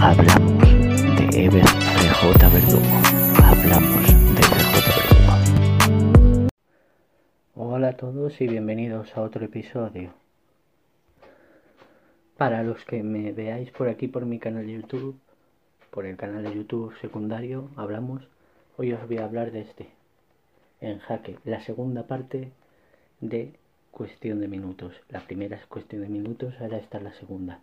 hablamos 0.00 0.62
de 1.16 1.44
Ever 1.44 1.64
CJ 1.64 2.52
Verdugo. 2.52 2.82
Hablamos 3.42 4.02
de 4.34 4.42
CJ 4.42 4.86
Verdugo. 4.96 6.48
Hola 7.54 7.88
a 7.88 7.96
todos 7.96 8.40
y 8.40 8.46
bienvenidos 8.46 9.16
a 9.16 9.22
otro 9.22 9.44
episodio. 9.44 10.12
Para 12.36 12.62
los 12.62 12.84
que 12.84 13.02
me 13.02 13.32
veáis 13.32 13.70
por 13.70 13.88
aquí 13.88 14.08
por 14.08 14.26
mi 14.26 14.38
canal 14.38 14.66
de 14.66 14.72
YouTube, 14.72 15.18
por 15.90 16.06
el 16.06 16.16
canal 16.16 16.42
de 16.42 16.54
YouTube 16.54 16.94
secundario, 17.00 17.70
hablamos. 17.76 18.26
Hoy 18.76 18.92
os 18.92 19.06
voy 19.06 19.18
a 19.18 19.24
hablar 19.24 19.52
de 19.52 19.60
este, 19.60 19.88
en 20.80 20.98
jaque, 20.98 21.38
la 21.44 21.60
segunda 21.60 22.06
parte 22.06 22.50
de 23.20 23.52
cuestión 23.92 24.40
de 24.40 24.48
minutos. 24.48 24.94
La 25.08 25.20
primera 25.20 25.56
es 25.56 25.66
cuestión 25.66 26.02
de 26.02 26.08
minutos, 26.08 26.54
ahora 26.60 26.78
está 26.78 26.98
la 26.98 27.12
segunda. 27.14 27.60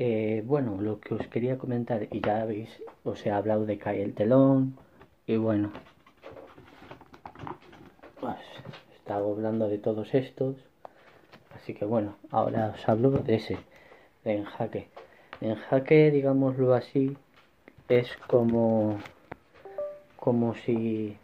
Eh, 0.00 0.44
bueno, 0.46 0.80
lo 0.80 1.00
que 1.00 1.14
os 1.14 1.26
quería 1.26 1.58
comentar, 1.58 2.06
y 2.12 2.20
ya 2.20 2.42
habéis, 2.42 2.70
os 3.02 3.26
he 3.26 3.32
hablado 3.32 3.66
de 3.66 3.78
caer 3.78 4.02
el 4.02 4.14
telón, 4.14 4.78
y 5.26 5.36
bueno, 5.36 5.72
pues, 8.20 8.38
estaba 8.94 9.28
hablando 9.28 9.68
de 9.68 9.78
todos 9.78 10.14
estos, 10.14 10.54
así 11.56 11.74
que 11.74 11.84
bueno, 11.84 12.14
ahora 12.30 12.74
os 12.76 12.88
hablo 12.88 13.10
de 13.10 13.34
ese, 13.34 13.58
de 14.22 14.36
en 14.36 14.44
jaque. 14.44 14.88
En 15.40 15.56
jaque, 15.56 16.12
digámoslo 16.12 16.74
así, 16.74 17.16
es 17.88 18.16
como, 18.28 18.98
como 20.16 20.54
si 20.54 21.16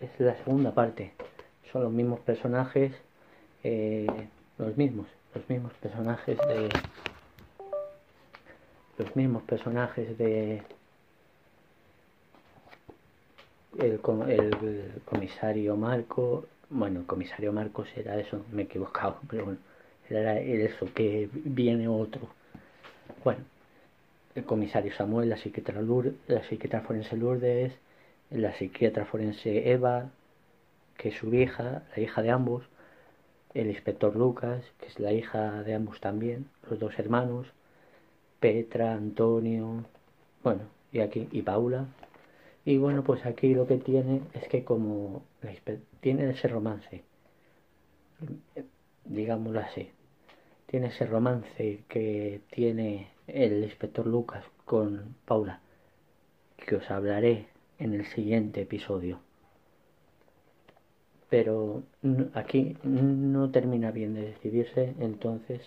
es 0.00 0.20
la 0.20 0.36
segunda 0.36 0.72
parte, 0.72 1.12
son 1.70 1.82
los 1.82 1.92
mismos 1.92 2.20
personajes, 2.20 2.92
eh, 3.62 4.06
los 4.56 4.74
mismos, 4.78 5.06
los 5.34 5.46
mismos 5.50 5.74
personajes 5.74 6.38
de 6.38 6.70
los 8.98 9.14
mismos 9.16 9.42
personajes 9.42 10.16
de 10.18 10.62
el, 13.78 14.00
comisario 15.04 15.76
Marco 15.76 16.46
bueno 16.70 17.00
el 17.00 17.06
comisario 17.06 17.52
Marcos 17.52 17.88
era 17.96 18.18
eso 18.18 18.44
me 18.52 18.62
he 18.62 18.64
equivocado 18.64 19.18
pero 19.28 19.44
bueno 19.44 19.60
era 20.08 20.38
eso 20.38 20.86
que 20.94 21.28
viene 21.32 21.88
otro. 21.88 22.28
Bueno 23.24 23.40
el 24.34 24.44
comisario 24.44 24.92
Samuel 24.94 25.30
la 25.30 25.36
psiquiatra 25.36 25.80
Lourdes, 25.80 26.14
la 26.28 26.42
psiquiatra 26.44 26.82
forense 26.82 27.16
Lourdes 27.16 27.72
la 28.30 28.52
psiquiatra 28.54 29.04
forense 29.04 29.70
Eva 29.70 30.10
que 30.96 31.10
es 31.10 31.16
su 31.16 31.34
hija 31.34 31.82
la 31.94 32.02
hija 32.02 32.22
de 32.22 32.30
ambos 32.30 32.64
el 33.54 33.68
inspector 33.68 34.16
Lucas 34.16 34.64
que 34.80 34.86
es 34.86 34.98
la 35.00 35.12
hija 35.12 35.62
de 35.64 35.74
ambos 35.74 36.00
también 36.00 36.46
los 36.70 36.78
dos 36.78 36.98
hermanos 36.98 37.46
Petra, 38.40 38.94
Antonio, 38.94 39.84
bueno, 40.42 40.62
y 40.92 41.00
aquí, 41.00 41.28
y 41.32 41.42
Paula. 41.42 41.86
Y 42.64 42.78
bueno, 42.78 43.04
pues 43.04 43.24
aquí 43.26 43.54
lo 43.54 43.66
que 43.66 43.78
tiene 43.78 44.22
es 44.34 44.48
que 44.48 44.64
como 44.64 45.22
tiene 46.00 46.30
ese 46.30 46.48
romance, 46.48 47.04
digámoslo 49.04 49.60
así, 49.60 49.90
tiene 50.66 50.88
ese 50.88 51.06
romance 51.06 51.84
que 51.88 52.40
tiene 52.50 53.08
el 53.28 53.62
inspector 53.64 54.06
Lucas 54.06 54.44
con 54.64 55.14
Paula, 55.24 55.60
que 56.56 56.76
os 56.76 56.90
hablaré 56.90 57.46
en 57.78 57.94
el 57.94 58.06
siguiente 58.06 58.62
episodio. 58.62 59.20
Pero 61.28 61.82
aquí 62.34 62.76
no 62.82 63.50
termina 63.50 63.90
bien 63.90 64.14
de 64.14 64.22
decidirse, 64.22 64.94
entonces 64.98 65.60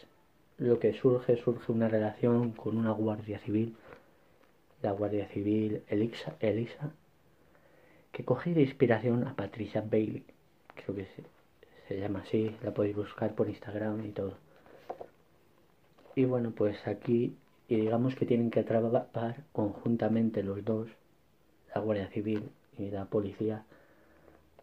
lo 0.60 0.78
que 0.78 0.94
surge, 0.94 1.38
surge 1.38 1.72
una 1.72 1.88
relación 1.88 2.52
con 2.52 2.78
una 2.78 2.92
guardia 2.92 3.40
civil, 3.40 3.76
la 4.82 4.92
guardia 4.92 5.28
civil 5.30 5.84
Elisa, 5.88 6.36
Elisa 6.40 6.92
que 8.12 8.26
coge 8.26 8.54
de 8.54 8.64
inspiración 8.64 9.26
a 9.28 9.36
Patricia 9.36 9.82
Bailey, 9.82 10.26
creo 10.76 10.96
que 10.96 11.08
se, 11.88 12.00
llama 12.00 12.20
así, 12.20 12.56
la 12.64 12.74
podéis 12.74 12.96
buscar 12.96 13.34
por 13.34 13.48
Instagram 13.48 14.06
y 14.06 14.10
todo. 14.10 14.34
Y 16.16 16.26
bueno, 16.26 16.52
pues 16.52 16.86
aquí, 16.88 17.38
y 17.68 17.76
digamos 17.76 18.16
que 18.16 18.26
tienen 18.26 18.52
que 18.52 18.64
trabajar 18.64 19.44
conjuntamente 19.54 20.44
los 20.44 20.66
dos, 20.66 20.90
la 21.74 21.82
Guardia 21.82 22.10
Civil 22.10 22.50
y 22.78 22.90
la 22.90 23.06
policía, 23.06 23.64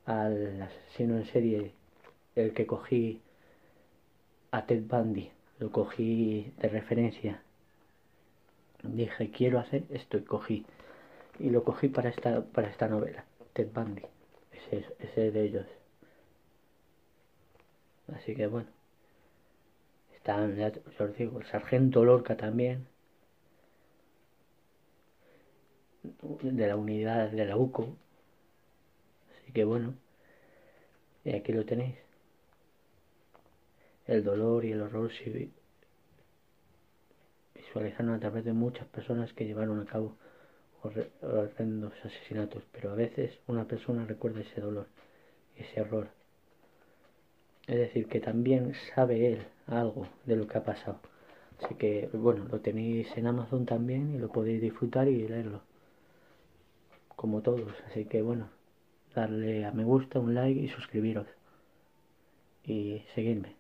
al 0.05 0.61
asesino 0.63 1.17
en 1.17 1.25
serie, 1.27 1.73
el 2.35 2.53
que 2.53 2.67
cogí 2.67 3.23
a 4.51 4.67
Ted 4.67 4.83
Bundy 4.83 5.31
lo 5.59 5.71
cogí 5.71 6.53
de 6.59 6.69
referencia. 6.69 7.43
Dije, 8.83 9.31
quiero 9.31 9.59
hacer 9.59 9.85
esto 9.91 10.19
y 10.19 10.23
cogí. 10.23 10.67
Y 11.39 11.51
lo 11.51 11.65
cogí 11.65 11.89
para 11.89 12.09
esta, 12.11 12.45
para 12.45 12.69
esta 12.69 12.89
novela, 12.89 13.25
Ted 13.53 13.69
Bundy. 13.73 14.03
Ese, 14.53 14.87
ese 15.01 15.31
de 15.31 15.43
ellos. 15.45 15.67
Así 18.15 18.35
que 18.35 18.47
bueno. 18.47 18.69
Están, 20.15 20.57
ya 20.57 20.73
os 20.99 21.17
digo, 21.17 21.41
el 21.41 21.47
sargento 21.47 22.05
Lorca 22.05 22.37
también. 22.37 22.87
De 26.43 26.67
la 26.67 26.77
unidad 26.77 27.31
de 27.31 27.45
la 27.45 27.57
UCO. 27.57 27.97
Así 29.43 29.53
que 29.53 29.65
bueno. 29.65 29.95
Y 31.25 31.33
aquí 31.35 31.53
lo 31.53 31.65
tenéis 31.65 32.06
el 34.07 34.25
dolor 34.25 34.65
y 34.65 34.73
el 34.73 34.83
horror 34.83 35.11
se 35.13 35.51
visualizaron 37.55 38.15
a 38.15 38.21
través 38.21 38.45
de 38.45 38.53
muchas 38.53 38.87
personas 38.87 39.33
que 39.33 39.45
llevaron 39.45 39.81
a 39.81 39.87
cabo 39.87 40.17
horrendos 41.23 41.93
asesinatos, 42.05 42.63
pero 42.73 42.93
a 42.93 42.95
veces 42.95 43.39
una 43.47 43.67
persona 43.67 44.05
recuerda 44.05 44.41
ese 44.41 44.61
dolor 44.61 44.87
y 45.57 45.63
ese 45.63 45.81
horror. 45.81 46.09
Es 47.67 47.79
decir, 47.79 48.07
que 48.07 48.21
también 48.21 48.75
sabe 48.95 49.33
él 49.33 49.47
algo 49.67 50.07
de 50.25 50.37
lo 50.37 50.47
que 50.47 50.59
ha 50.59 50.65
pasado. 50.65 51.01
Así 51.63 51.75
que, 51.75 52.09
bueno, 52.13 52.47
lo 52.51 52.61
tenéis 52.61 53.09
en 53.17 53.27
Amazon 53.27 53.67
también 53.67 54.15
y 54.15 54.19
lo 54.19 54.29
podéis 54.29 54.61
disfrutar 54.61 55.09
y 55.09 55.27
leerlo. 55.27 55.63
Como 57.17 57.43
todos. 57.43 57.73
Así 57.89 58.05
que, 58.05 58.23
bueno, 58.23 58.51
darle 59.15 59.65
a 59.65 59.73
me 59.73 59.83
gusta, 59.85 60.21
un 60.21 60.35
like 60.35 60.61
y 60.61 60.69
suscribiros. 60.69 61.27
Y 62.63 63.03
seguirme. 63.15 63.57